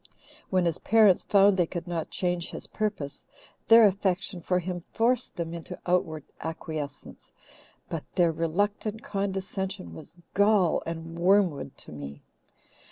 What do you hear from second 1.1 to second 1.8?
found they